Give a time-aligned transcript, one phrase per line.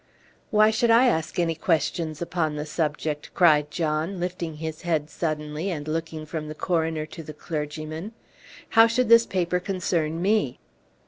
[0.49, 5.69] "Why should I ask any questions upon the subject?" cried John, lifting his head suddenly,
[5.69, 8.13] and looking from the coroner to the clergyman.
[8.69, 10.57] "How should this paper concern me?"